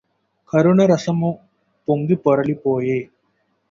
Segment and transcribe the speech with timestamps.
[0.49, 1.29] కరుణరసము
[1.87, 2.99] పొంగి పొరలిపోయె